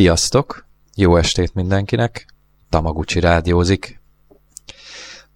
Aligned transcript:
Sziasztok! 0.00 0.66
Jó 0.96 1.16
estét 1.16 1.54
mindenkinek! 1.54 2.26
Tamaguchi 2.68 3.20
rádiózik. 3.20 3.99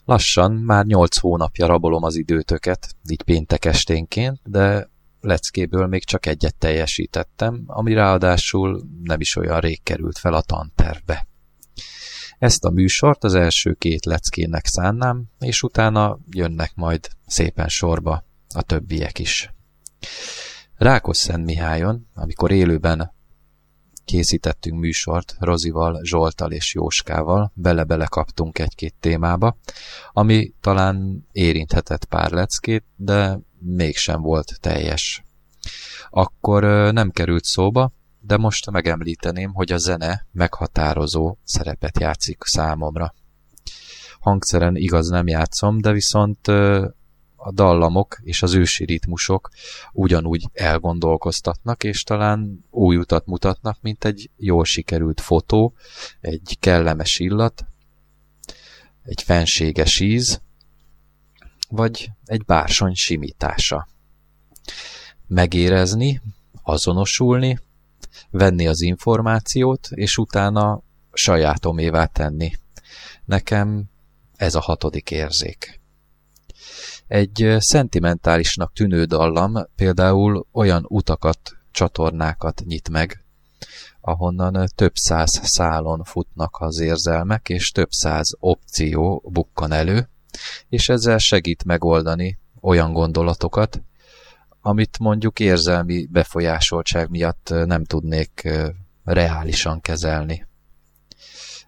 Lassan 0.05 0.52
már 0.52 0.84
8 0.84 1.18
hónapja 1.18 1.66
rabolom 1.66 2.02
az 2.02 2.16
időtöket, 2.16 2.95
így 3.09 3.22
péntek 3.22 3.64
esténként, 3.64 4.40
de 4.45 4.90
leckéből 5.21 5.86
még 5.86 6.04
csak 6.04 6.26
egyet 6.26 6.57
teljesítettem, 6.57 7.62
ami 7.67 7.95
ráadásul 7.95 8.82
nem 9.03 9.21
is 9.21 9.36
olyan 9.36 9.61
rég 9.61 9.82
került 9.82 10.18
fel 10.18 10.35
a 10.35 10.43
tantervbe. 10.43 11.26
Ezt 12.39 12.64
a 12.64 12.71
műsort 12.71 13.25
az 13.25 13.35
első 13.35 13.72
két 13.72 14.04
leckének 14.04 14.67
szánnám, 14.67 15.25
és 15.39 15.62
utána 15.62 16.18
jönnek 16.31 16.73
majd 16.75 17.09
szépen 17.26 17.68
sorba 17.68 18.25
a 18.54 18.62
többiek 18.62 19.18
is. 19.18 19.53
Rákos 20.76 21.17
Szent 21.17 21.45
Mihályon, 21.45 22.07
amikor 22.14 22.50
élőben 22.50 23.12
készítettünk 24.04 24.81
műsort 24.81 25.36
Rozival, 25.39 26.00
Zsoltal 26.03 26.53
és 26.53 26.75
Jóskával, 26.75 27.53
bele-bele 27.54 28.07
kaptunk 28.07 28.58
egy-két 28.58 28.95
témába, 29.00 29.57
ami 30.12 30.53
talán 30.61 31.26
érinthetett 31.32 32.05
pár 32.05 32.31
leckét, 32.31 32.84
de 32.97 33.41
mégsem 33.59 34.20
volt 34.20 34.61
teljes. 34.61 35.23
Akkor 36.11 36.62
nem 36.92 37.11
került 37.11 37.45
szóba, 37.45 37.92
de 38.20 38.37
most 38.37 38.70
megemlíteném, 38.70 39.53
hogy 39.53 39.73
a 39.73 39.79
zene 39.79 40.27
meghatározó 40.33 41.36
szerepet 41.45 42.01
játszik 42.01 42.39
számomra. 42.45 43.14
Hangszeren 44.20 44.77
igaz 44.77 45.09
nem 45.09 45.27
játszom, 45.27 45.81
de 45.81 45.92
viszont 45.92 46.48
a 47.45 47.53
dallamok 47.53 48.19
és 48.23 48.42
az 48.42 48.55
ősi 48.55 48.84
ritmusok 48.84 49.50
ugyanúgy 49.92 50.48
elgondolkoztatnak, 50.53 51.84
és 51.84 52.03
talán 52.03 52.64
új 52.70 52.97
utat 52.97 53.27
mutatnak, 53.27 53.78
mint 53.81 54.05
egy 54.05 54.31
jól 54.36 54.64
sikerült 54.64 55.20
fotó, 55.20 55.75
egy 56.20 56.56
kellemes 56.61 57.19
illat, 57.19 57.64
egy 59.03 59.23
fenséges 59.23 60.01
íz, 60.01 60.41
vagy 61.69 62.11
egy 62.25 62.45
bársony 62.45 62.95
simítása. 62.95 63.89
Megérezni, 65.27 66.20
azonosulni, 66.62 67.58
venni 68.31 68.67
az 68.67 68.81
információt, 68.81 69.89
és 69.91 70.19
utána 70.19 70.83
sajátomévá 71.12 72.06
tenni. 72.06 72.53
Nekem 73.25 73.84
ez 74.36 74.55
a 74.55 74.61
hatodik 74.61 75.11
érzék. 75.11 75.83
Egy 77.15 77.57
szentimentálisnak 77.59 78.73
tűnő 78.73 79.05
dallam 79.05 79.53
például 79.77 80.47
olyan 80.53 80.84
utakat, 80.89 81.39
csatornákat 81.70 82.62
nyit 82.65 82.89
meg, 82.89 83.25
ahonnan 84.01 84.69
több 84.75 84.95
száz 84.95 85.41
szálon 85.42 86.05
futnak 86.05 86.57
az 86.61 86.79
érzelmek, 86.79 87.48
és 87.48 87.70
több 87.70 87.91
száz 87.91 88.31
opció 88.39 89.23
bukkan 89.33 89.73
elő, 89.73 90.09
és 90.69 90.89
ezzel 90.89 91.19
segít 91.19 91.65
megoldani 91.65 92.39
olyan 92.61 92.92
gondolatokat, 92.92 93.83
amit 94.61 94.98
mondjuk 94.98 95.41
érzelmi 95.41 96.07
befolyásoltság 96.07 97.11
miatt 97.11 97.48
nem 97.65 97.85
tudnék 97.85 98.48
reálisan 99.05 99.81
kezelni. 99.81 100.46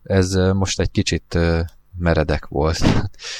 Ez 0.02 0.34
most 0.34 0.80
egy 0.80 0.90
kicsit 0.90 1.38
meredek 1.98 2.46
volt. 2.46 2.78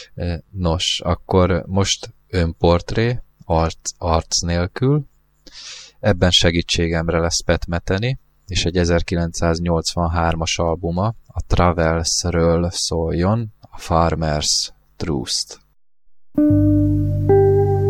Nos, 0.50 1.00
akkor 1.04 1.62
most 1.66 2.14
önportré, 2.28 3.20
arc, 3.44 3.90
arc 3.98 4.40
nélkül. 4.40 5.06
Ebben 6.00 6.30
segítségemre 6.30 7.18
lesz 7.18 7.42
Pet 7.44 7.66
Meteni, 7.66 8.18
és 8.46 8.64
egy 8.64 8.78
1983-as 8.78 10.56
albuma, 10.56 11.14
a 11.26 11.40
Travelsről 11.46 12.70
szóljon, 12.70 13.54
a 13.60 13.78
Farmers 13.78 14.72
Trust. 14.96 15.64
thank 16.36 17.30
you 17.30 17.85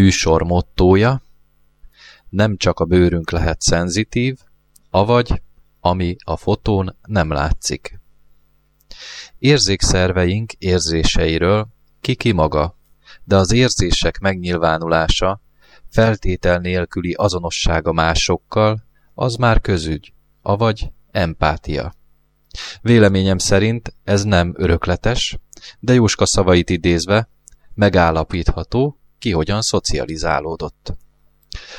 műsor 0.00 0.42
mottója, 0.42 1.22
nem 2.28 2.56
csak 2.56 2.80
a 2.80 2.84
bőrünk 2.84 3.30
lehet 3.30 3.60
szenzitív, 3.60 4.38
avagy 4.90 5.42
ami 5.80 6.16
a 6.24 6.36
fotón 6.36 6.96
nem 7.02 7.30
látszik. 7.30 8.00
Érzékszerveink 9.38 10.52
érzéseiről 10.52 11.68
ki-ki 12.00 12.32
maga, 12.32 12.76
de 13.24 13.36
az 13.36 13.52
érzések 13.52 14.18
megnyilvánulása, 14.18 15.40
feltétel 15.88 16.58
nélküli 16.58 17.12
azonossága 17.12 17.92
másokkal, 17.92 18.82
az 19.14 19.34
már 19.36 19.60
közügy, 19.60 20.12
avagy 20.42 20.90
empátia. 21.10 21.94
Véleményem 22.80 23.38
szerint 23.38 23.94
ez 24.04 24.24
nem 24.24 24.54
örökletes, 24.56 25.38
de 25.78 25.92
Jóska 25.92 26.26
szavait 26.26 26.70
idézve 26.70 27.28
megállapítható, 27.74 28.99
ki 29.20 29.30
hogyan 29.30 29.62
szocializálódott. 29.62 30.96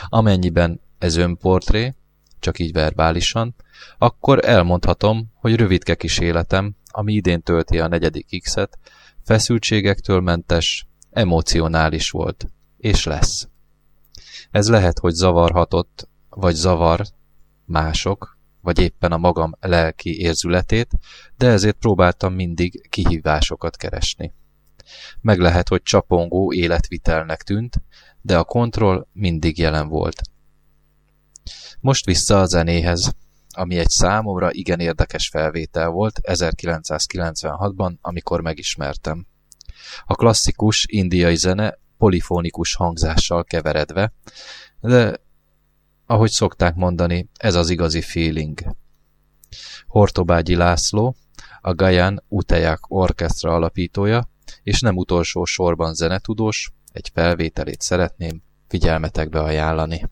Amennyiben 0.09 0.81
ez 0.97 1.15
önportré, 1.15 1.93
csak 2.39 2.59
így 2.59 2.71
verbálisan, 2.71 3.55
akkor 3.97 4.45
elmondhatom, 4.45 5.31
hogy 5.33 5.55
rövidke 5.55 5.95
kis 5.95 6.19
életem, 6.19 6.75
ami 6.91 7.13
idén 7.13 7.41
tölti 7.41 7.79
a 7.79 7.87
negyedik 7.87 8.41
X-et, 8.41 8.77
feszültségektől 9.23 10.19
mentes, 10.19 10.87
emocionális 11.11 12.09
volt, 12.09 12.47
és 12.77 13.03
lesz. 13.03 13.47
Ez 14.51 14.69
lehet, 14.69 14.99
hogy 14.99 15.13
zavarhatott, 15.13 16.07
vagy 16.29 16.55
zavar 16.55 17.01
mások, 17.65 18.37
vagy 18.61 18.79
éppen 18.79 19.11
a 19.11 19.17
magam 19.17 19.55
lelki 19.59 20.19
érzületét, 20.19 20.89
de 21.37 21.47
ezért 21.47 21.77
próbáltam 21.77 22.33
mindig 22.33 22.87
kihívásokat 22.89 23.77
keresni. 23.77 24.33
Meg 25.21 25.39
lehet, 25.39 25.67
hogy 25.67 25.83
csapongó 25.83 26.53
életvitelnek 26.53 27.43
tűnt, 27.43 27.81
de 28.21 28.37
a 28.37 28.43
kontroll 28.43 29.07
mindig 29.13 29.57
jelen 29.57 29.87
volt. 29.87 30.21
Most 31.79 32.05
vissza 32.05 32.39
a 32.39 32.45
zenéhez, 32.45 33.15
ami 33.49 33.77
egy 33.77 33.89
számomra 33.89 34.51
igen 34.51 34.79
érdekes 34.79 35.29
felvétel 35.29 35.89
volt 35.89 36.19
1996-ban, 36.23 37.93
amikor 38.01 38.41
megismertem. 38.41 39.27
A 40.05 40.15
klasszikus 40.15 40.85
indiai 40.89 41.35
zene 41.35 41.77
polifónikus 41.97 42.75
hangzással 42.75 43.43
keveredve, 43.43 44.13
de 44.79 45.19
ahogy 46.05 46.29
szokták 46.29 46.75
mondani, 46.75 47.29
ez 47.37 47.55
az 47.55 47.69
igazi 47.69 48.01
feeling. 48.01 48.59
Hortobágyi 49.87 50.55
László, 50.55 51.15
a 51.61 51.73
Gajan 51.73 52.23
Utejak 52.27 52.85
Orkestra 52.87 53.53
alapítója, 53.53 54.29
és 54.63 54.79
nem 54.79 54.97
utolsó 54.97 55.45
sorban 55.45 55.93
zenetudós, 55.93 56.71
egy 56.91 57.09
felvételét 57.13 57.81
szeretném 57.81 58.41
figyelmetekbe 58.67 59.39
ajánlani. 59.39 60.09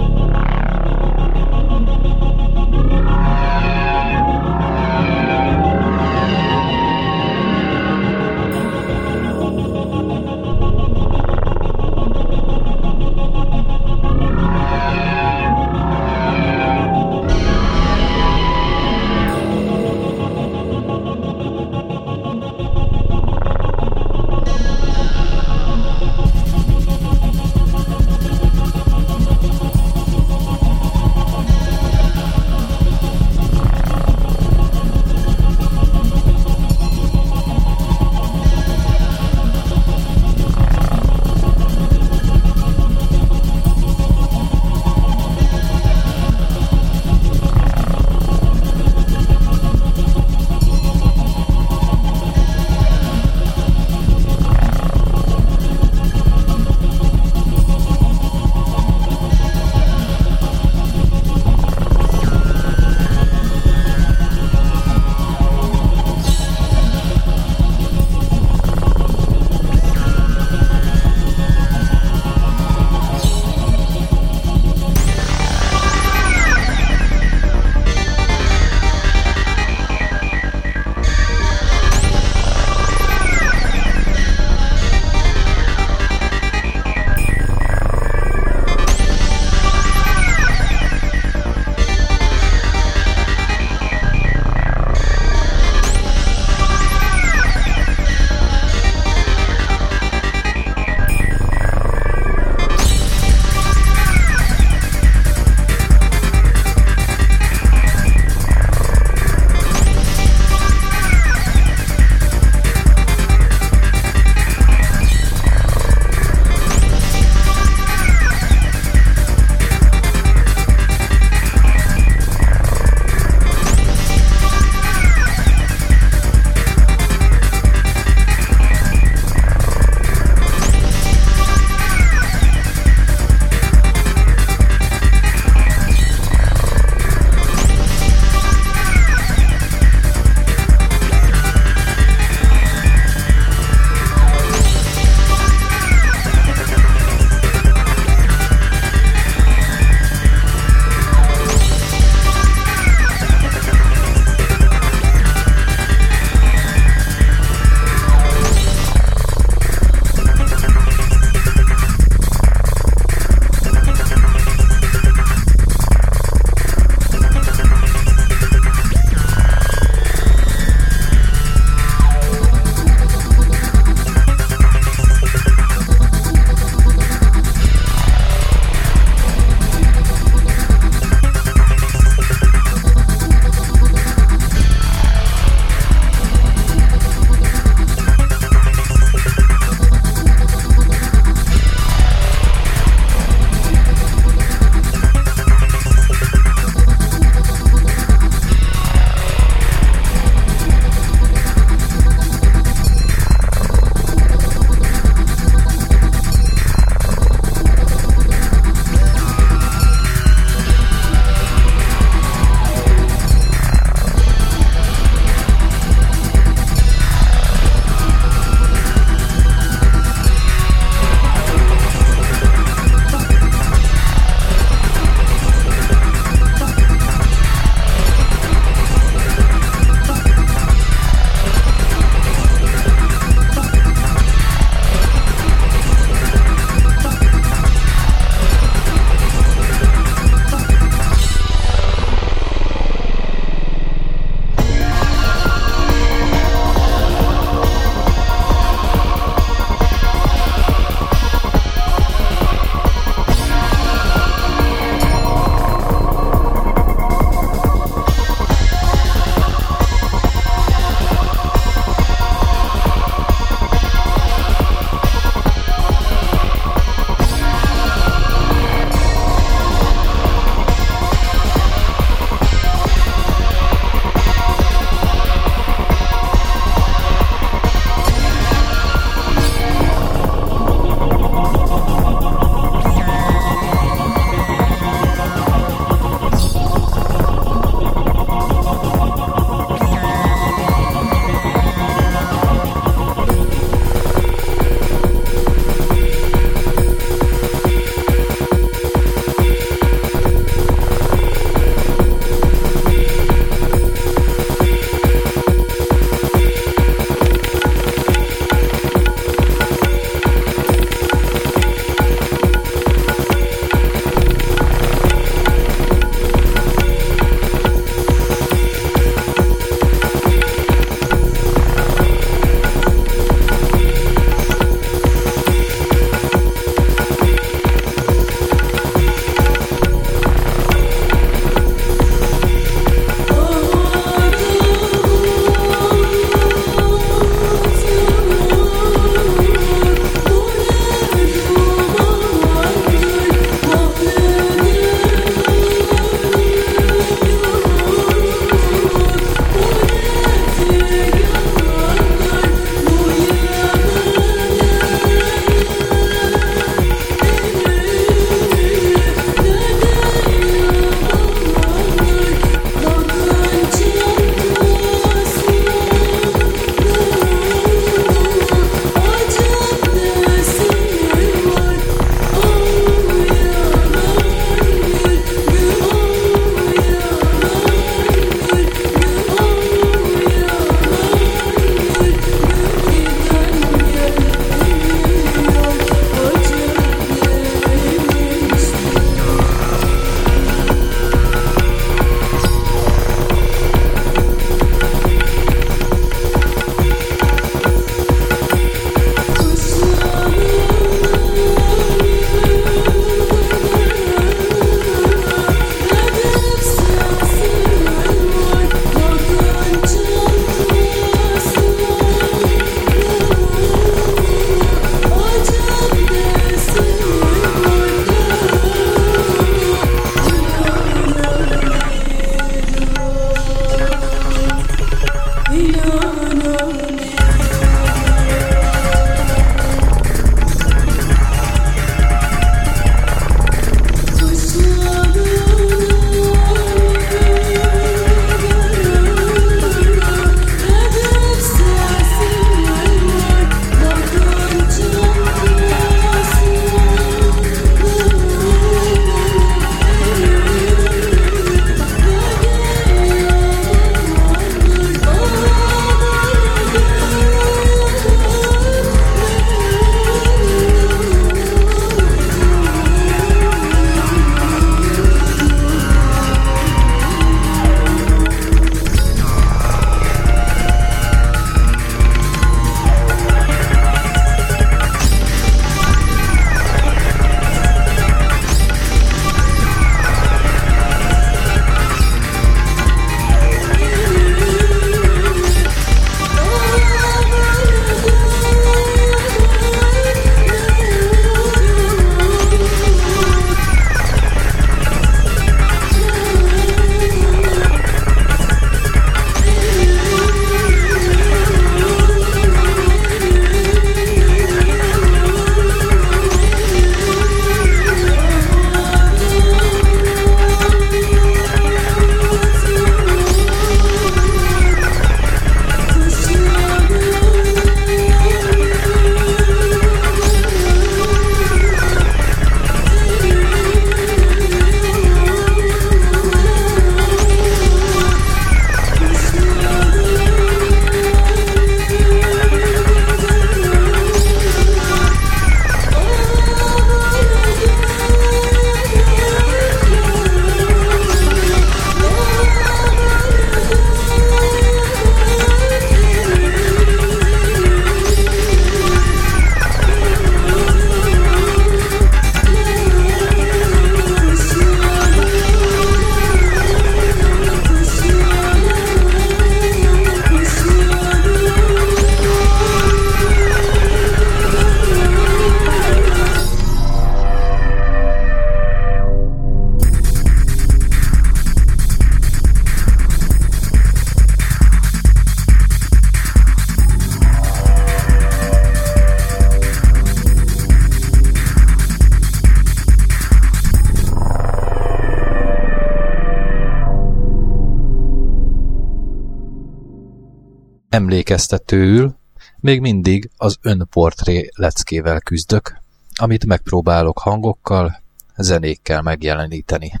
Emlékeztetőül 591.12 592.16
még 592.60 592.80
mindig 592.80 593.30
az 593.36 593.56
önportré 593.62 594.48
leckével 594.54 595.20
küzdök, 595.20 595.80
amit 596.14 596.46
megpróbálok 596.46 597.18
hangokkal, 597.18 598.02
zenékkel 598.36 599.02
megjeleníteni. 599.02 600.00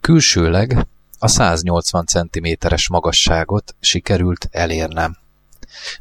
Külsőleg 0.00 0.86
a 1.18 1.28
180 1.28 2.04
cm-es 2.06 2.88
magasságot 2.88 3.74
sikerült 3.80 4.48
elérnem. 4.50 5.16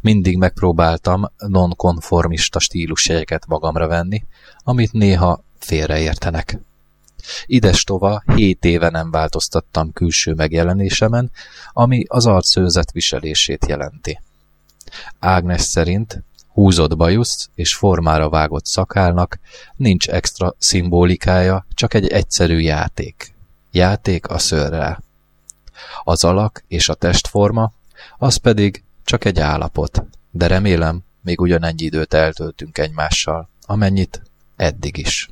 Mindig 0.02 0.38
megpróbáltam 0.38 1.32
nonkonformista 1.38 2.60
stílusjegyeket 2.60 3.48
magamra 3.48 3.88
venni, 3.88 4.24
amit 4.64 4.92
néha 4.92 5.44
félreértenek. 5.60 6.60
Idestova 7.46 8.24
hét 8.36 8.66
éve 8.66 8.90
nem 8.90 9.12
változtattam 9.12 9.92
külső 9.94 10.34
megjelenésemen, 10.34 11.32
ami 11.74 12.04
az 12.08 12.26
arcőzet 12.26 12.92
viselését 12.92 13.66
jelenti. 13.68 14.22
Ágnes 15.20 15.62
szerint 15.62 16.24
húzott 16.58 16.98
bajusz 16.98 17.50
és 17.56 17.76
formára 17.76 18.30
vágott 18.30 18.66
szakálnak 18.66 19.40
nincs 19.76 20.10
extra 20.10 20.56
szimbolikája, 20.58 21.66
csak 21.74 21.94
egy 21.94 22.08
egyszerű 22.08 22.60
játék. 22.60 23.34
Játék 23.72 24.28
a 24.28 24.38
szőrrel. 24.38 25.04
Az 26.04 26.24
alak 26.24 26.64
és 26.68 26.90
a 26.90 26.94
testforma, 26.94 27.74
az 28.18 28.36
pedig 28.36 28.84
csak 29.04 29.26
egy 29.26 29.40
állapot, 29.40 30.04
de 30.32 30.48
remélem, 30.48 31.04
még 31.22 31.42
ugyanennyi 31.42 31.84
időt 31.84 32.14
eltöltünk 32.14 32.78
egymással, 32.78 33.50
amennyit 33.66 34.22
eddig 34.56 34.98
is. 34.98 35.30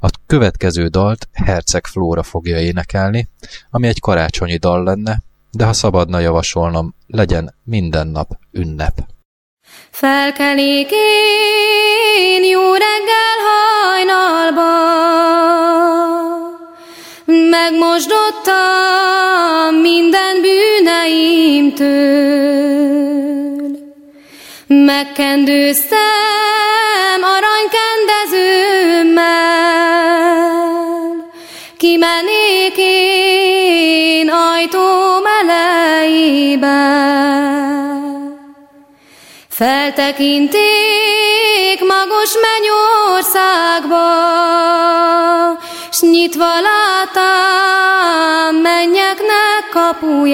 A 0.00 0.10
következő 0.26 0.86
dalt 0.86 1.28
Herceg 1.32 1.86
Flóra 1.86 2.22
fogja 2.22 2.58
énekelni, 2.58 3.28
ami 3.70 3.88
egy 3.88 4.00
karácsonyi 4.00 4.56
dal 4.56 4.82
lenne, 4.82 5.22
de 5.50 5.64
ha 5.64 5.72
szabadna 5.72 6.18
javasolnom, 6.18 6.94
legyen 7.06 7.54
minden 7.64 8.06
nap 8.06 8.38
ünnep. 8.52 8.94
Felkelik 9.90 10.90
én 10.90 12.44
jó 12.44 12.72
reggel 12.72 13.38
hajnalba, 13.46 14.70
megmosdottam 17.50 19.74
minden 19.80 20.40
bűneimtől, 20.40 21.90
megkendőztem 24.66 26.00
aranykendezőmmel, 27.22 27.91
kimenék 31.82 32.76
én 32.76 34.30
ajtóm 34.30 35.24
elejébe. 35.40 36.80
Feltekinték 39.48 40.60
magos 41.88 42.32
mennyországba, 42.46 44.06
s 45.90 46.00
nyitva 46.00 46.52
látám 46.60 48.54
mennyeknek 48.54 49.68
kapuját, 49.72 50.32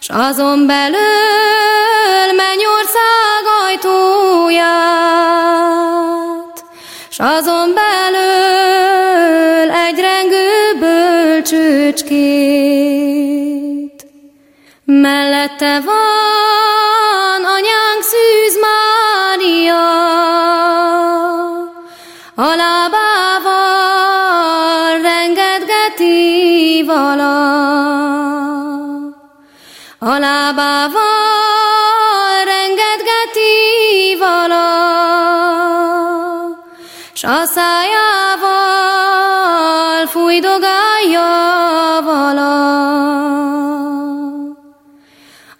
s 0.00 0.08
azon 0.08 0.66
belül 0.66 2.32
mennyország 2.36 3.44
ajtóját, 3.66 4.72
s 7.10 7.18
azon 7.18 7.74
belül 7.74 7.91
Mellette 15.00 15.80
van 15.80 17.44
anyánk 17.44 18.02
Szűz 18.02 18.58
Mária, 18.60 19.84
a 22.34 22.54
lábával 22.54 23.70
rengetgeti 25.02 26.82
vala. 26.86 27.40
A 29.98 30.18
lábával 30.18 31.11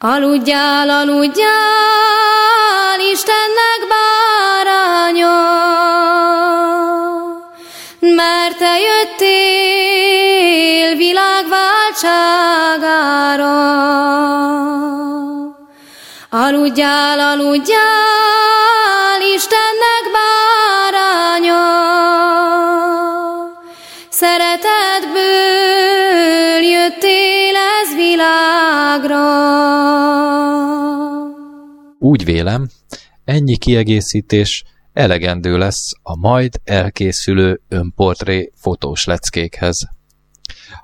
Aludjál, 0.05 0.91
aludjál, 0.91 3.01
Istennek 3.13 3.81
báránya, 3.93 5.39
mert 8.01 8.59
te 8.59 8.79
jöttél 8.81 9.37
világváltságára. 10.97 13.61
Aludjál, 16.31 17.21
aludjál, 17.21 17.92
Úgy 32.13 32.25
vélem, 32.25 32.69
ennyi 33.25 33.57
kiegészítés 33.57 34.65
elegendő 34.93 35.59
lesz 35.59 35.93
a 36.03 36.17
majd 36.17 36.61
elkészülő 36.65 37.61
önportré 37.69 38.53
fotós 38.55 39.05
leckékhez. 39.05 39.89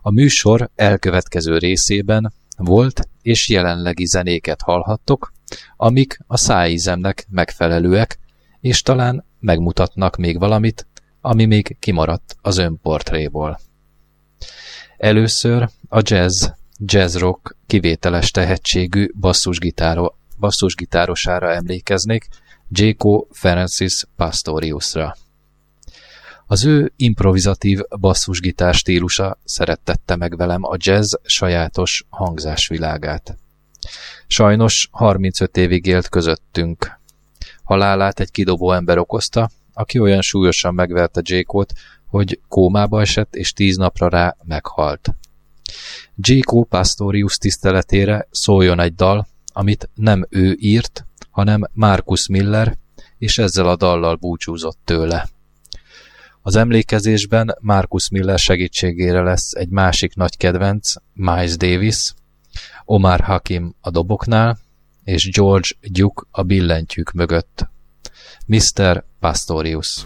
A 0.01 0.11
műsor 0.11 0.71
elkövetkező 0.75 1.59
részében 1.59 2.33
volt 2.57 3.09
és 3.23 3.49
jelenlegi 3.49 4.07
zenéket 4.07 4.63
hallhattok, 4.63 5.33
amik 5.77 6.19
a 6.27 6.37
szájízemnek 6.37 7.27
megfelelőek, 7.31 8.19
és 8.61 8.83
talán 8.83 9.25
megmutatnak 9.41 10.17
még 10.17 10.39
valamit, 10.39 10.87
ami 11.21 11.45
még 11.45 11.77
kimaradt 11.79 12.37
az 12.41 12.59
önportréból. 12.59 13.61
Először 14.97 15.69
a 15.89 16.01
jazz, 16.03 16.47
jazz 16.79 17.17
rock 17.17 17.57
kivételes 17.67 18.31
tehetségű 18.31 19.09
basszusgitáro, 19.21 20.13
basszusgitárosára 20.39 21.53
emlékeznék, 21.53 22.29
Jaco 22.69 23.27
Francis 23.31 24.05
Pastoriusra. 24.17 25.17
Az 26.47 26.65
ő 26.65 26.93
improvizatív 26.97 27.81
basszusgitár 28.01 28.75
stílusa 28.75 29.39
szerettette 29.45 30.17
meg 30.17 30.37
velem 30.37 30.65
a 30.65 30.77
jazz 30.77 31.15
sajátos 31.23 32.05
hangzásvilágát. 32.09 33.37
Sajnos 34.27 34.89
35 34.91 35.57
évig 35.57 35.87
élt 35.87 36.09
közöttünk. 36.09 36.99
Halálát 37.63 38.21
egy 38.21 38.31
kidobó 38.31 38.73
ember 38.73 38.99
okozta, 38.99 39.51
aki 39.73 39.99
olyan 39.99 40.23
súlyosan 40.23 40.75
megverte 40.75 41.21
Jaco-t, 41.25 41.73
hogy 42.07 42.41
kómába 42.49 43.01
esett, 43.01 43.35
és 43.35 43.53
tíz 43.53 43.77
napra 43.77 44.09
rá 44.09 44.37
meghalt. 44.45 45.09
Jaco 46.17 46.63
Pastorius 46.63 47.39
tiszteletére 47.39 48.29
szóljon 48.31 48.81
egy 48.81 48.95
dal, 48.95 49.27
amit 49.59 49.91
nem 49.95 50.27
ő 50.31 50.57
írt, 50.59 51.07
hanem 51.31 51.69
Marcus 51.73 52.29
Miller, 52.29 52.77
és 53.19 53.39
ezzel 53.39 53.69
a 53.69 53.77
dallal 53.77 54.17
búcsúzott 54.17 54.79
tőle. 54.85 55.29
Az 56.43 56.57
emlékezésben 56.57 57.57
Marcus 57.61 58.09
Miller 58.09 58.39
segítségére 58.39 59.23
lesz 59.23 59.53
egy 59.53 59.69
másik 59.69 60.15
nagy 60.15 60.37
kedvenc, 60.37 60.93
Miles 61.13 61.57
Davis, 61.57 62.15
Omar 62.85 63.21
Hakim 63.21 63.75
a 63.81 63.91
doboknál, 63.91 64.59
és 65.05 65.31
George 65.31 65.69
Duke 65.81 66.23
a 66.31 66.43
billentyűk 66.43 67.11
mögött. 67.11 67.69
Mr. 68.47 69.05
Pastorius. 69.21 70.05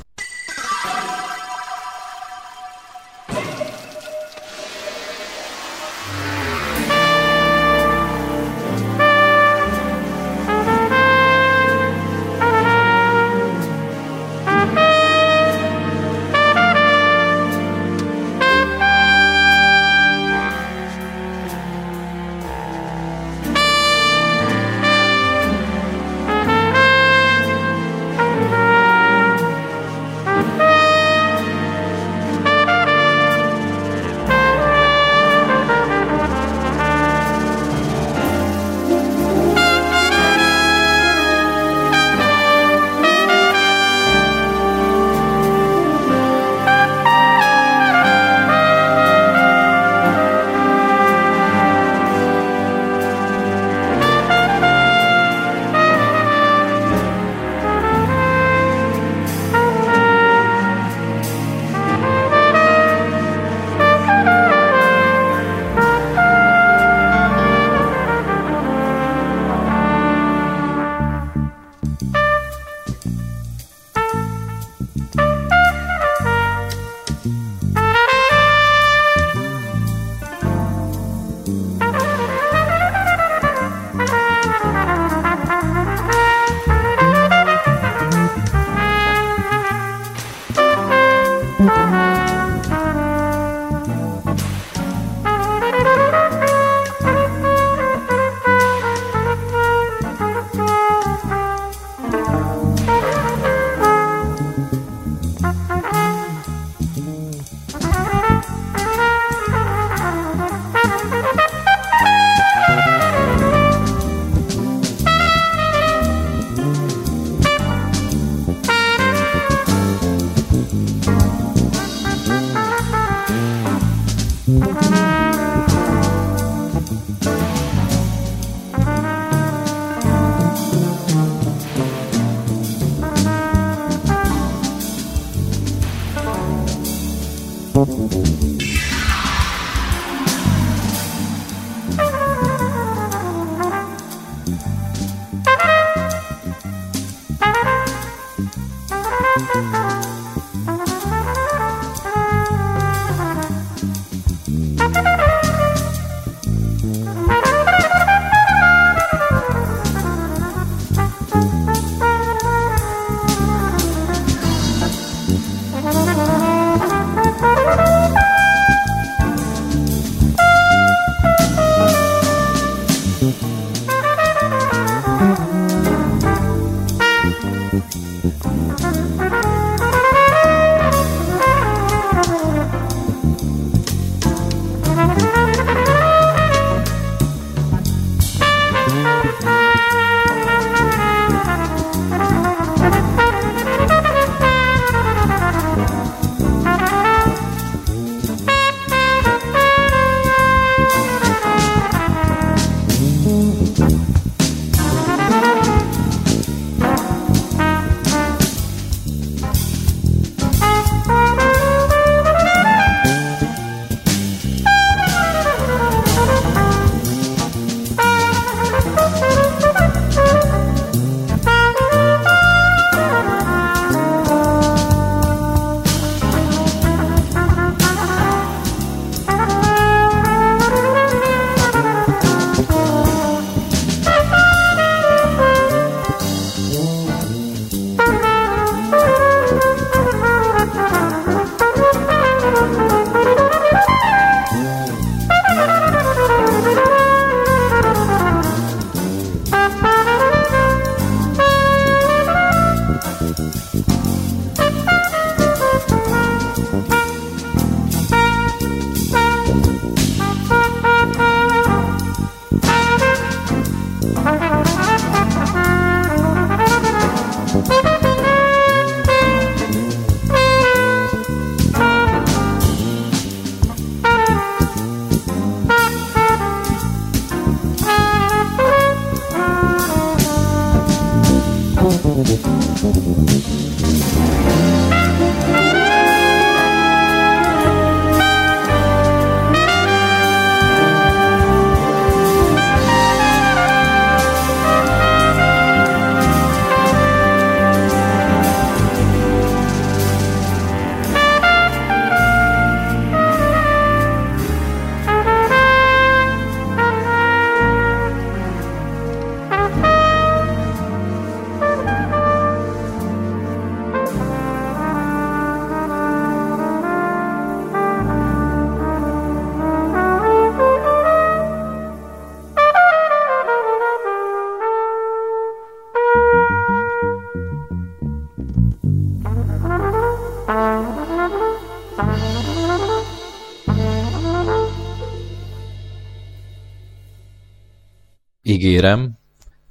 Ígérem, 338.62 339.18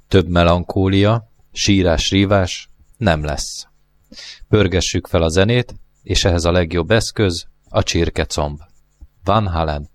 több 0.08 0.28
melankólia, 0.28 1.28
sírás, 1.52 2.10
rívás 2.10 2.68
nem 2.96 3.24
lesz. 3.24 3.66
Pörgessük 4.48 5.06
fel 5.06 5.22
a 5.22 5.28
zenét, 5.28 5.74
és 6.02 6.24
ehhez 6.24 6.44
a 6.44 6.52
legjobb 6.52 6.90
eszköz 6.90 7.46
a 7.68 7.82
csirkecomb. 7.82 8.60
Van 9.24 9.48
Halen. 9.48 9.90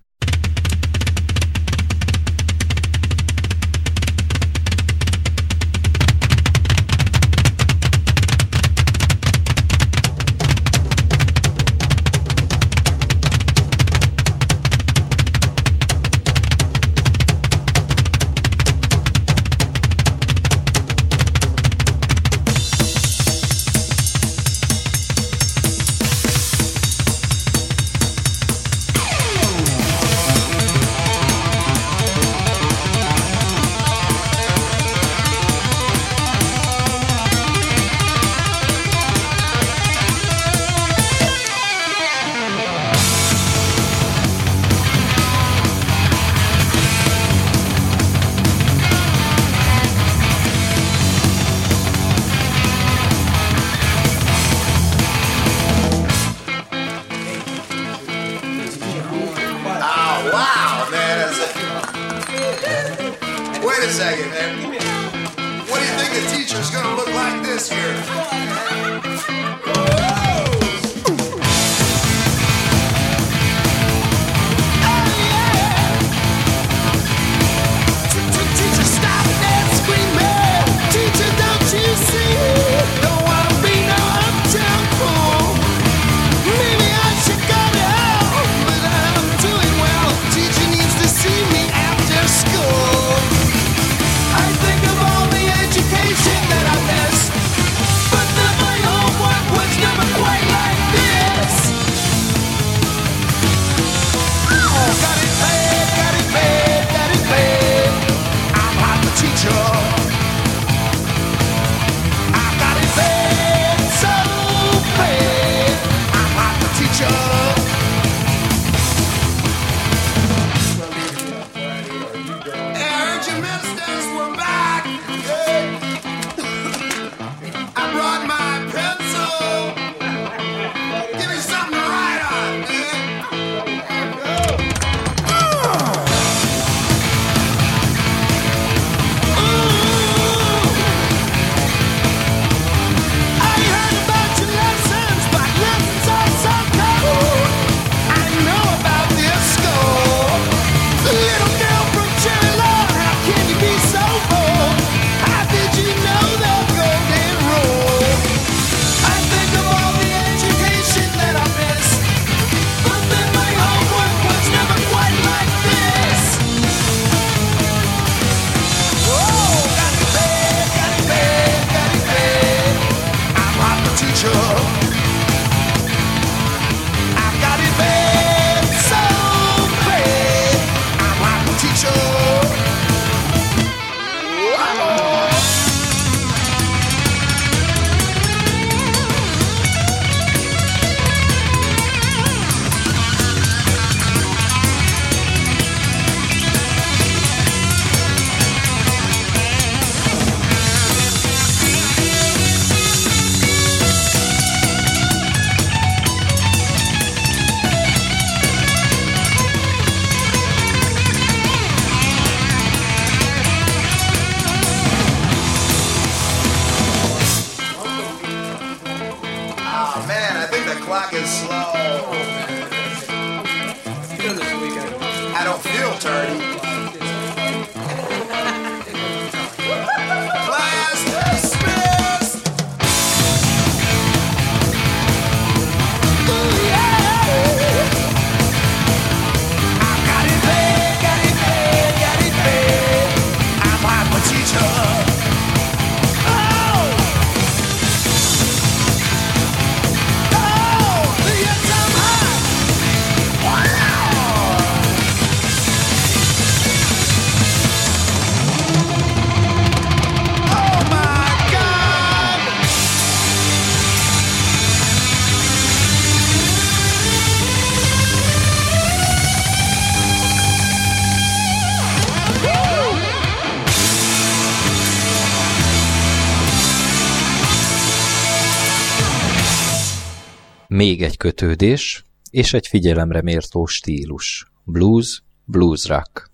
még 280.78 281.02
egy 281.02 281.16
kötődés, 281.16 282.04
és 282.30 282.52
egy 282.52 282.66
figyelemre 282.66 283.22
mértó 283.22 283.66
stílus. 283.66 284.50
Blues, 284.64 285.22
blues 285.44 285.86
rock. 285.86 286.30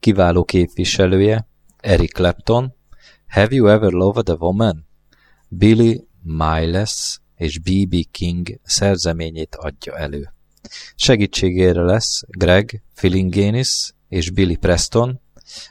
Kiváló 0.00 0.44
képviselője 0.44 1.48
Eric 1.80 2.12
Clapton, 2.12 2.74
Have 3.28 3.54
You 3.54 3.66
Ever 3.66 3.92
Loved 3.92 4.28
a 4.28 4.34
Woman? 4.34 4.86
Billy 5.48 6.04
Miles 6.22 7.20
és 7.36 7.58
B.B. 7.58 7.94
King 8.10 8.60
szerzeményét 8.62 9.54
adja 9.54 9.96
elő. 9.96 10.32
Segítségére 10.94 11.82
lesz 11.82 12.22
Greg 12.28 12.82
Filingenis 12.94 13.92
és 14.08 14.30
Billy 14.30 14.56
Preston, 14.56 15.20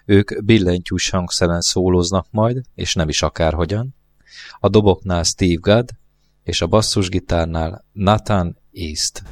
ők 0.06 0.44
billentyűs 0.44 1.10
hangszeren 1.10 1.62
szóloznak 1.62 2.28
majd, 2.32 2.62
és 2.76 2.94
nem 2.94 3.10
is 3.10 3.22
akárhogyan. 3.22 3.96
A 4.60 4.70
doboknál 4.70 5.24
Steve 5.24 5.60
Gadd, 5.60 5.90
és 6.50 6.62
a 6.62 6.68
basszusgitárnál 6.68 7.86
Nathan 7.92 8.58
East. 8.74 9.24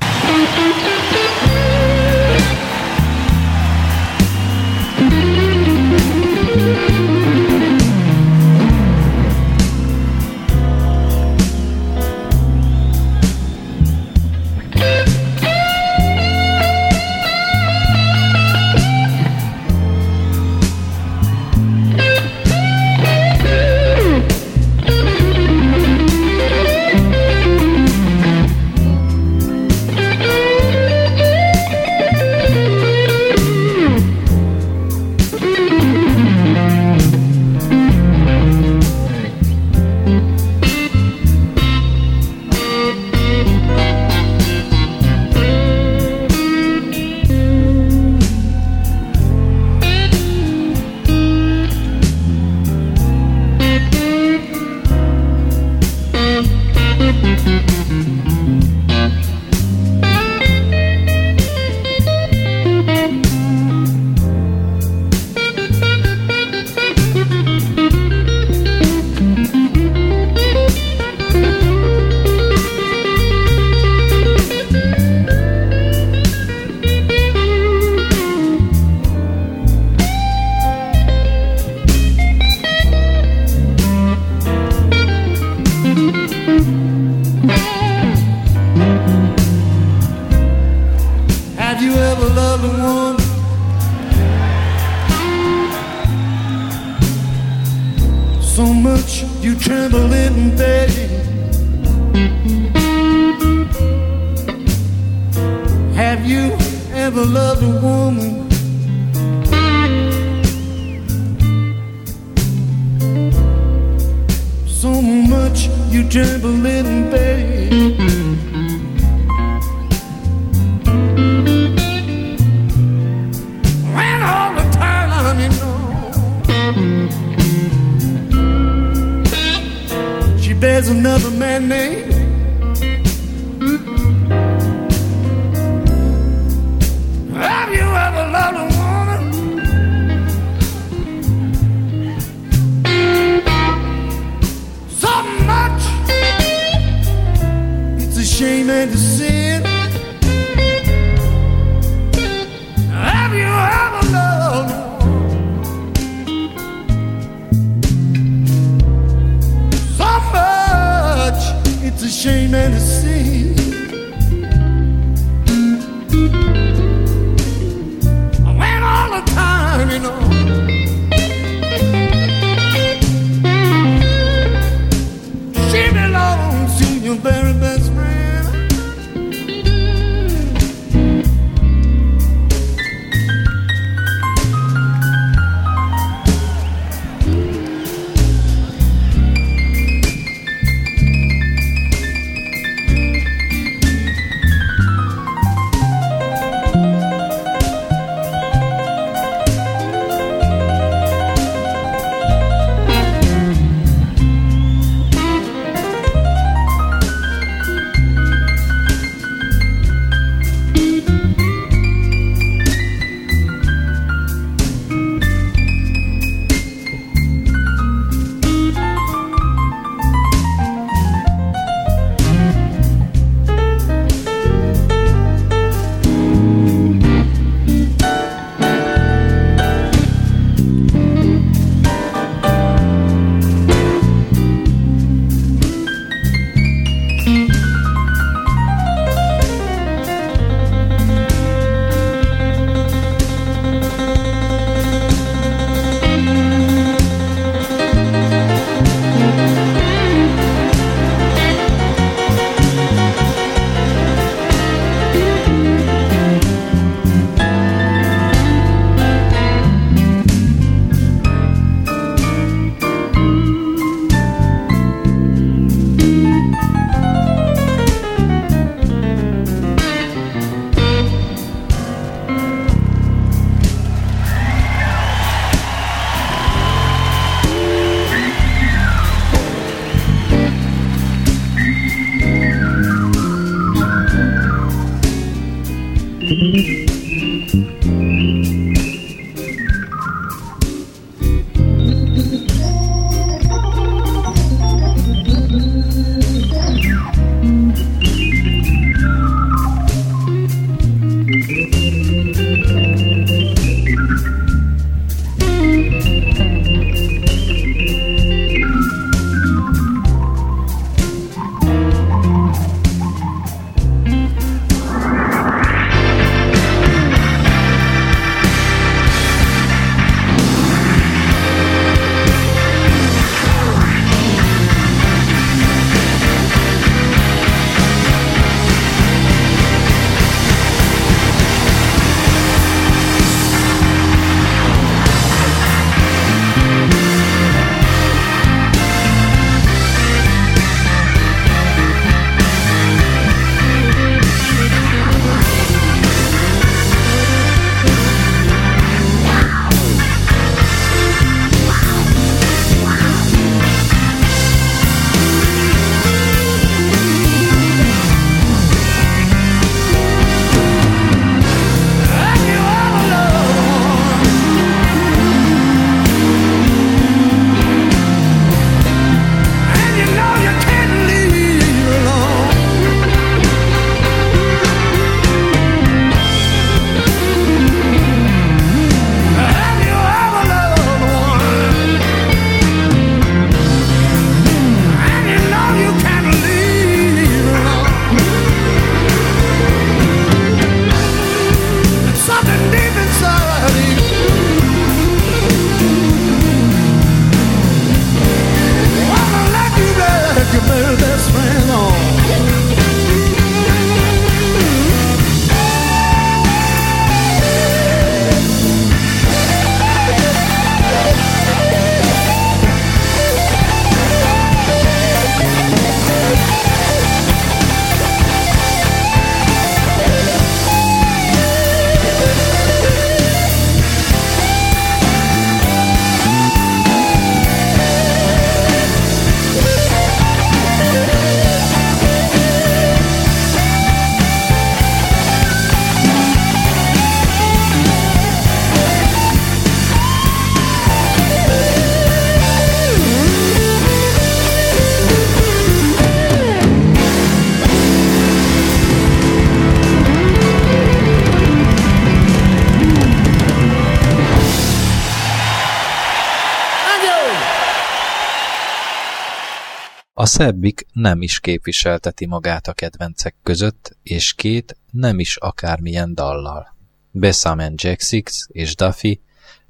Szebbik 460.37 460.85
nem 460.93 461.21
is 461.21 461.39
képviselteti 461.39 462.25
magát 462.25 462.67
a 462.67 462.73
kedvencek 462.73 463.35
között, 463.43 463.97
és 464.03 464.33
két 464.33 464.77
nem 464.91 465.19
is 465.19 465.37
akármilyen 465.37 466.15
dallal. 466.15 466.75
Besamen 467.11 467.73
Jack 467.75 468.01
Six 468.01 468.47
és 468.47 468.75
Duffy 468.75 469.21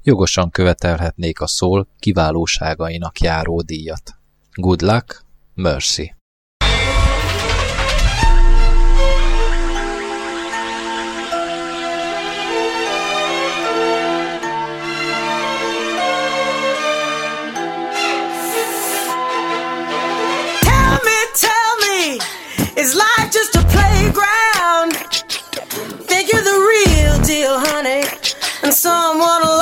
jogosan 0.02 0.50
követelhetnék 0.50 1.40
a 1.40 1.46
szól 1.46 1.88
kiválóságainak 1.98 3.20
járó 3.20 3.60
díjat. 3.60 4.18
Good 4.52 4.82
luck, 4.82 5.24
mercy! 5.54 6.17
deal, 27.28 27.58
honey, 27.60 28.04
and 28.62 28.72
someone 28.72 29.42
will 29.42 29.57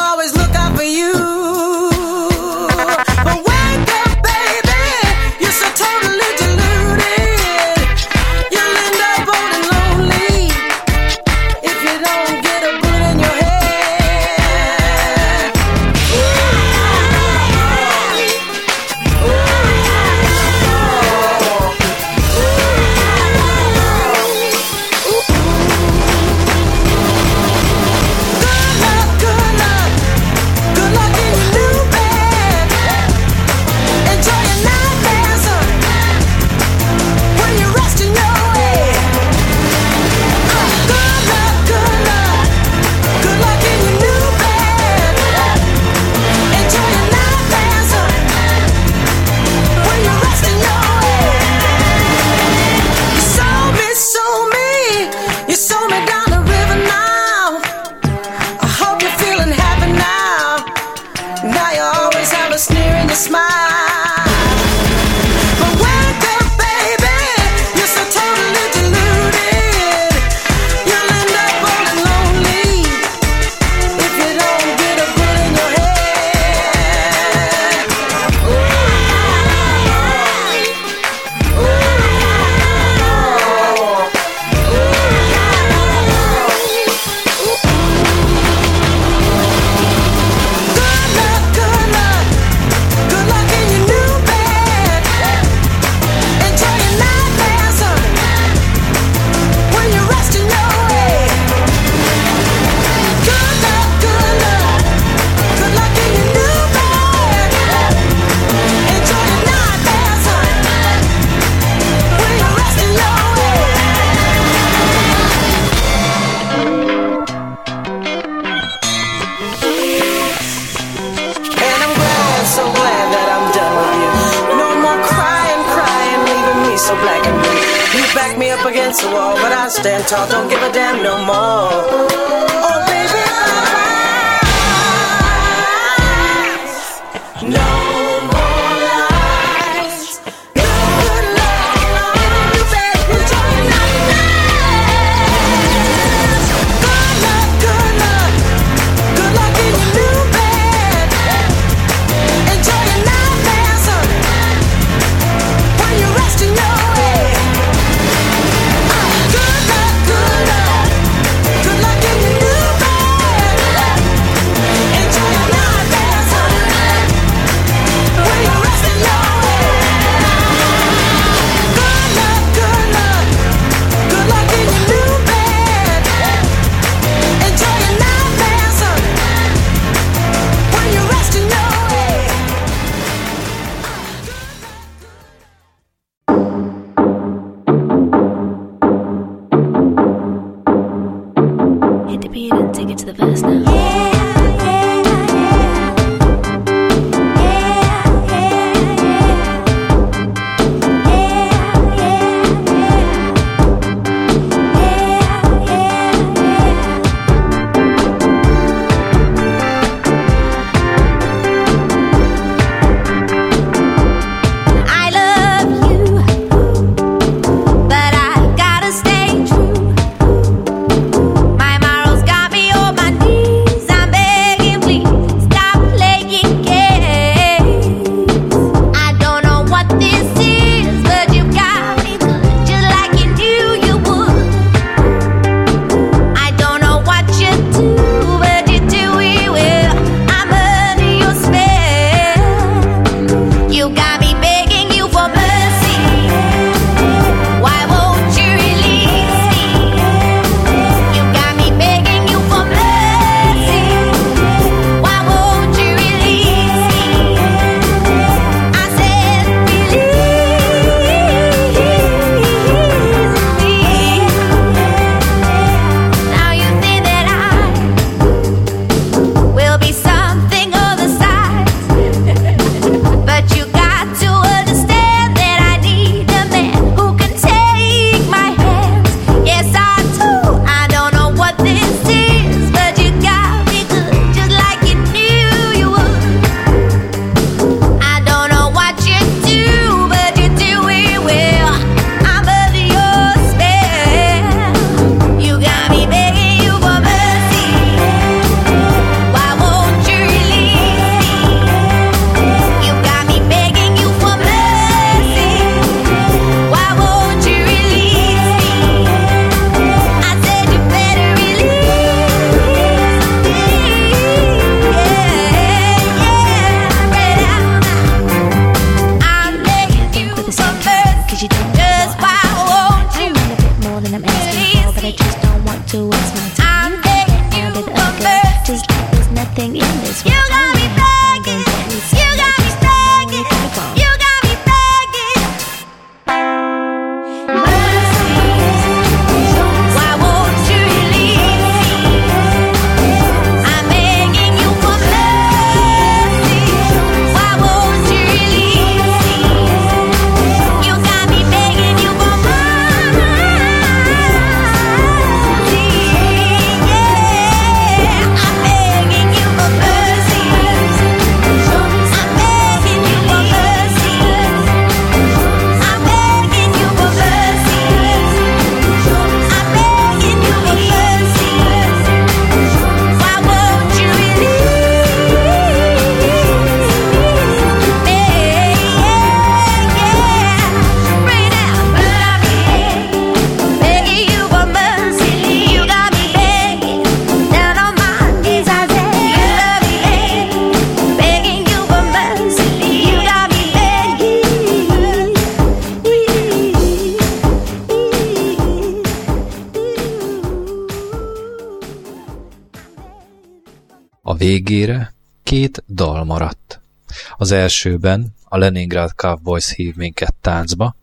Az 407.47 407.53
elsőben 407.53 408.35
a 408.45 408.59
Leningrad 408.59 409.15
Cowboys 409.15 409.75
hív 409.75 409.95
minket 409.95 410.35
táncba, 410.41 410.97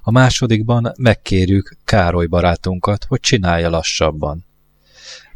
a 0.00 0.10
másodikban 0.10 0.92
megkérjük 0.96 1.76
Károly 1.84 2.26
barátunkat, 2.26 3.04
hogy 3.04 3.20
csinálja 3.20 3.70
lassabban. 3.70 4.44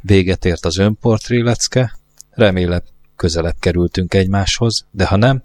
Véget 0.01 0.45
ért 0.45 0.65
az 0.65 0.79
önportré 0.79 1.41
lecke, 1.41 1.99
remélem 2.31 2.83
közelebb 3.17 3.57
kerültünk 3.61 4.15
egymáshoz, 4.15 4.87
de 4.91 5.07
ha 5.07 5.17
nem, 5.17 5.43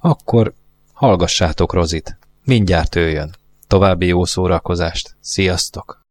akkor 0.00 0.54
hallgassátok 0.92 1.72
Rozit. 1.72 2.18
Mindjárt 2.44 2.94
ő 2.94 3.08
jön. 3.08 3.34
További 3.66 4.06
jó 4.06 4.24
szórakozást. 4.24 5.16
Sziasztok! 5.20 6.05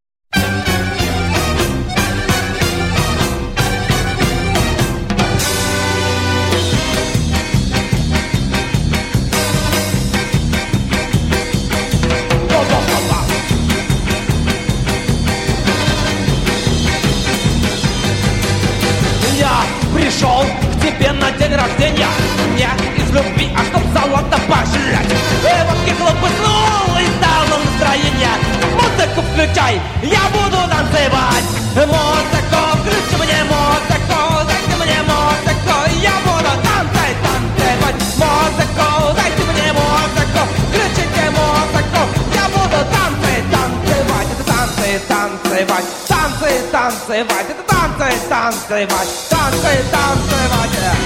любви, 23.15 23.51
а 23.55 23.63
чтоб 23.65 23.83
золото 23.93 24.37
пожрать 24.47 25.11
Э, 25.43 25.65
Водки 25.67 25.91
хлопыснул 25.99 26.97
и 26.99 27.07
стало 27.17 27.59
настроение 27.63 28.35
Музыку 28.73 29.21
включай, 29.31 29.81
я 30.03 30.23
буду 30.33 30.57
танцевать 30.69 31.47
Музыку, 31.75 32.59
включи 32.79 33.15
мне 33.21 33.43
музыку 33.43 34.19
Дайте 34.47 34.75
мне 34.81 34.99
музыку, 35.03 35.75
я 36.01 36.15
буду 36.25 36.51
танцевать, 36.65 37.17
танцевать 37.25 37.99
Музыку, 38.21 38.87
дайте 39.15 39.43
мне 39.51 39.73
музыку 39.73 40.41
Включите 40.69 41.25
музыку, 41.31 42.01
я 42.35 42.45
буду 42.55 42.79
танцевать, 42.93 43.47
танцевать 43.51 44.27
Это 44.33 44.43
танцы, 44.43 45.01
танцевать 45.07 45.85
Танцы, 46.07 46.49
танцевать 46.71 47.49
Это 47.49 47.63
танцы, 47.63 48.09
танцевать 48.29 49.09
Танцы, 49.29 49.71
танцевать 49.91 50.77
А 50.81 51.04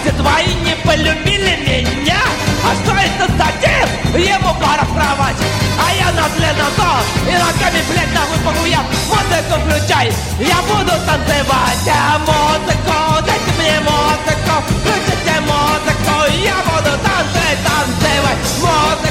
гости 0.00 0.10
твои 0.16 0.54
не 0.64 0.74
полюбили 0.76 1.56
меня 1.66 2.20
А 2.64 2.74
что 2.74 2.92
это 2.92 3.30
за 3.32 3.48
тип? 3.60 4.16
Ему 4.16 4.54
пора 4.54 4.84
в 4.84 4.94
кровать 4.94 5.36
А 5.78 5.92
я 5.92 6.06
на 6.12 6.28
то 6.76 7.00
И 7.28 7.32
ногами, 7.32 7.82
блядь, 7.88 8.12
на 8.14 8.24
выпаху 8.26 8.66
я 8.66 8.80
Музыку 9.08 9.60
включай 9.64 10.12
Я 10.38 10.62
буду 10.62 10.92
танцевать 11.06 11.88
А 11.88 12.18
музыку, 12.18 13.24
дайте 13.26 13.52
мне 13.58 13.80
музыку 13.80 14.54
Включите 14.80 15.40
музыку 15.40 16.14
Я 16.42 16.56
буду 16.64 16.92
танцевать, 17.04 17.60
танцевать 17.64 18.38
Музыку, 18.60 19.09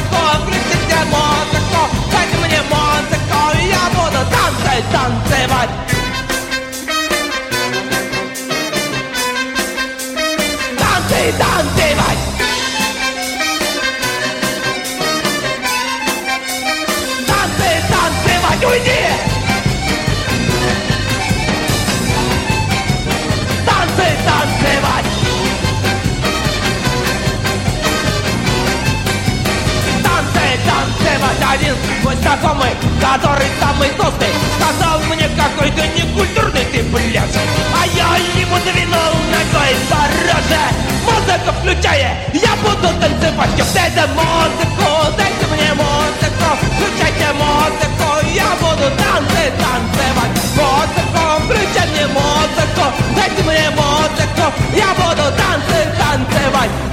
танцевать! 43.89 43.89
Дайте 43.89 44.07
музыку, 44.13 45.17
дайте 45.17 45.45
мне 45.47 45.73
музыку! 45.73 46.57
Включайте 46.75 47.33
музыку, 47.33 48.27
я 48.33 48.49
буду 48.59 48.89
танцы 48.97 49.51
танцевать! 49.57 50.35
Музыку, 50.55 51.43
включай 51.45 51.87
мне 51.89 52.07
музыку! 52.07 52.93
Дайте 53.15 53.43
мне 53.43 53.69
музыку, 53.71 54.53
я 54.75 54.93
буду 54.93 55.23
танцы 55.37 55.97
танцевать! 55.97 55.97
Танцы 55.97 56.35
танцевать! 56.51 56.88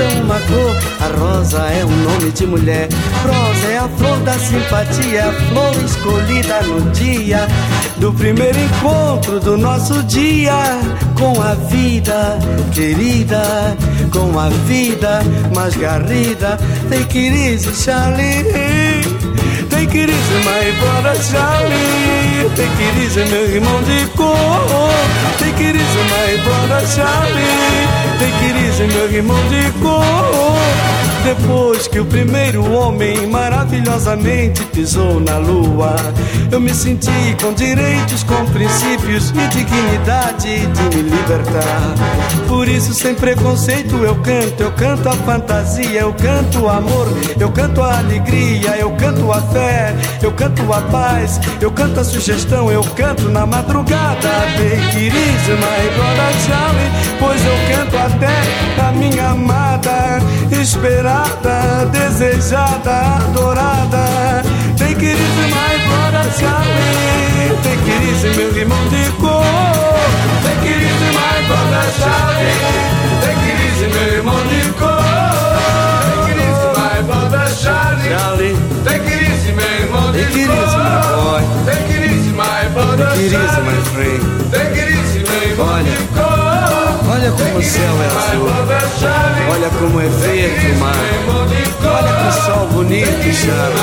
Rosa 0.00 0.02
é 0.02 0.22
uma 0.22 0.40
cor, 0.40 0.76
a 1.00 1.18
rosa 1.18 1.58
é 1.58 1.84
um 1.84 1.96
nome 1.96 2.30
de 2.32 2.46
mulher. 2.46 2.88
Rosa 3.22 3.68
é 3.68 3.78
a 3.78 3.88
flor 3.88 4.18
da 4.20 4.32
simpatia, 4.32 5.28
a 5.28 5.32
flor 5.32 5.84
escolhida 5.84 6.62
no 6.62 6.90
dia 6.92 7.46
do 7.98 8.12
primeiro 8.14 8.58
encontro 8.58 9.38
do 9.40 9.56
nosso 9.58 10.02
dia 10.04 10.54
com 11.18 11.40
a 11.42 11.54
vida 11.54 12.38
querida, 12.72 13.76
com 14.10 14.38
a 14.38 14.48
vida 14.66 15.20
mais 15.54 15.76
garrida. 15.76 16.58
Take 16.88 17.18
it 17.18 17.36
easy, 17.36 17.72
Charlie. 17.74 18.44
Take 19.68 19.98
it 19.98 20.10
easy, 20.10 20.38
my 20.44 20.72
brother 20.80 21.16
Charlie. 21.22 22.48
Take 22.56 22.82
it 22.82 23.30
meu 23.30 23.54
irmão 23.54 23.82
de 23.82 24.06
cor. 24.16 24.90
Take 25.38 25.62
it 25.62 25.76
easy, 25.76 26.02
my 26.08 26.86
Charlie. 26.94 27.59
생각이 28.80 29.20
멈짓고 29.20 30.39
Depois 31.24 31.86
que 31.86 32.00
o 32.00 32.04
primeiro 32.04 32.72
homem 32.72 33.26
maravilhosamente 33.26 34.64
pisou 34.66 35.20
na 35.20 35.36
lua, 35.36 35.94
eu 36.50 36.58
me 36.58 36.74
senti 36.74 37.36
com 37.40 37.52
direitos, 37.52 38.22
com 38.24 38.44
princípios 38.46 39.30
e 39.30 39.48
dignidade 39.48 40.66
de 40.66 40.96
me 40.96 41.02
libertar. 41.02 41.94
Por 42.48 42.66
isso, 42.66 42.94
sem 42.94 43.14
preconceito, 43.14 43.96
eu 43.96 44.16
canto, 44.16 44.62
eu 44.62 44.72
canto 44.72 45.08
a 45.08 45.12
fantasia, 45.12 46.00
eu 46.00 46.12
canto 46.14 46.60
o 46.60 46.68
amor, 46.68 47.06
eu 47.38 47.50
canto 47.52 47.82
a 47.82 47.98
alegria, 47.98 48.76
eu 48.78 48.90
canto 48.92 49.30
a 49.30 49.40
fé, 49.40 49.94
eu 50.22 50.32
canto 50.32 50.72
a 50.72 50.80
paz, 50.82 51.38
eu 51.60 51.70
canto 51.70 52.00
a 52.00 52.04
sugestão, 52.04 52.72
eu 52.72 52.82
canto 52.82 53.28
na 53.28 53.46
madrugada. 53.46 54.30
Pois 57.18 57.40
eu 57.44 57.76
canto 57.76 57.96
até 57.96 58.82
a 58.82 58.92
minha 58.92 59.28
amada, 59.30 60.18
esperada, 61.10 61.86
desejada, 61.86 62.90
adorada. 63.24 64.42
Tem 64.78 64.94
querido 64.94 65.48
mais 65.50 65.82
flora 65.82 66.22
de 66.30 66.44
além, 66.44 67.56
tem 67.62 67.78
querido 67.78 68.36
meu 68.36 68.56
irmão 68.56 68.88
de 68.88 69.10
cor. 69.12 69.44
Tem 70.42 70.56
querido 70.60 71.06
mais 71.14 71.46
flora 71.46 71.82
de 71.90 72.02
tem 73.20 73.36
querido 73.36 73.94
meu 73.94 74.16
limão 74.16 74.46
de 74.46 74.70
cor. 74.78 75.00
Tem 76.06 76.34
querido 76.34 76.66
mais 76.78 77.06
flora 77.06 77.44
de 77.50 78.14
além, 78.14 78.56
tem 78.84 79.00
querido 79.00 79.56
meu 79.56 79.70
irmão 79.80 80.12
de 80.12 80.24
cor. 80.46 81.42
Tem 81.64 81.76
querido 81.86 82.36
mais 82.36 82.72
flora 82.72 82.96
de 83.16 83.36
além, 83.36 84.20
tem 84.50 84.66
querido 84.72 85.30
meu 85.30 85.42
irmão 85.50 85.82
de 85.82 85.96
cor. 86.14 86.39
Olha 87.10 87.32
como 87.32 87.58
o 87.58 87.62
céu 87.62 87.82
é 88.02 88.06
azul, 88.06 88.46
olha 89.52 89.68
como 89.80 90.00
é 90.00 90.06
verde 90.06 90.70
o 90.70 90.76
mar, 90.78 90.94
olha 91.84 92.12
que 92.22 92.32
sol 92.40 92.68
bonito 92.68 93.32
chama. 93.34 93.80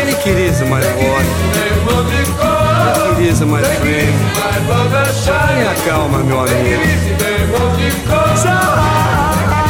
Ele 0.00 0.14
queria 0.16 0.52
mais 0.66 0.86
forte, 0.86 1.28
ele 3.16 3.16
queria 3.16 3.46
mais 3.46 3.66
friend. 3.78 4.12
Tenha 5.46 5.70
acalma, 5.70 6.18
meu 6.18 6.40
amigo. 6.40 6.82
Sarah! 8.36 9.61